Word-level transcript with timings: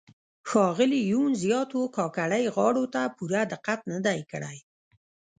ښاغلي 0.49 1.01
یون 1.11 1.31
زیاتو 1.43 1.79
کاکړۍ 1.97 2.43
غاړو 2.55 2.83
ته 2.93 3.01
پوره 3.15 3.41
دقت 3.53 3.79
نه 3.91 3.99
دی 4.05 4.19
کړی. 4.31 4.57